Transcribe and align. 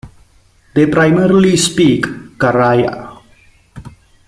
They 0.73 0.87
primarily 0.87 1.55
speak 1.57 2.07
Karay-a. 2.39 3.21